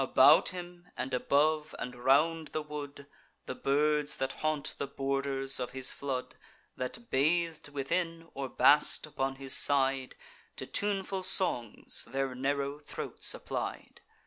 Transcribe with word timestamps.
About 0.03 0.49
him, 0.49 0.89
and 0.97 1.13
above, 1.13 1.75
and 1.77 1.93
round 1.93 2.47
the 2.47 2.63
wood, 2.63 3.05
The 3.45 3.53
birds 3.53 4.15
that 4.17 4.31
haunt 4.31 4.73
the 4.79 4.87
borders 4.87 5.59
of 5.59 5.73
his 5.73 5.91
flood, 5.91 6.37
That 6.75 7.11
bath'd 7.11 7.69
within, 7.69 8.27
or 8.33 8.49
basked 8.49 9.05
upon 9.05 9.35
his 9.35 9.55
side, 9.55 10.15
To 10.55 10.65
tuneful 10.65 11.21
songs 11.21 12.05
their 12.09 12.33
narrow 12.33 12.79
throats 12.79 13.31
applied. 13.35 14.01